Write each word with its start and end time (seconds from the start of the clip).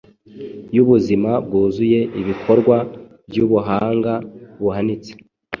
y’ubuzima 0.75 1.31
bwuzuye 1.45 1.99
ibikorwa 2.21 2.77
by’ubuhanga 3.29 4.13
buhanitse, 4.61 5.11